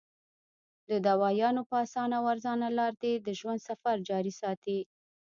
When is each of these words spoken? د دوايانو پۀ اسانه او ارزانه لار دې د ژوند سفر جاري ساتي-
د 0.89 0.91
دوايانو 1.07 1.61
پۀ 1.69 1.75
اسانه 1.85 2.15
او 2.19 2.25
ارزانه 2.33 2.67
لار 2.77 2.93
دې 3.03 3.13
د 3.17 3.27
ژوند 3.39 3.65
سفر 3.69 3.95
جاري 4.09 4.33
ساتي- 4.41 4.77